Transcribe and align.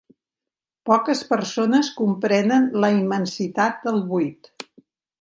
Poques 0.89 1.21
persones 1.33 1.93
comprenen 2.01 2.67
la 2.87 2.93
immensitat 2.99 3.89
del 3.89 4.05
buit. 4.13 4.55